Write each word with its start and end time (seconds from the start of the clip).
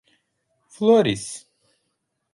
Flores 0.79 1.45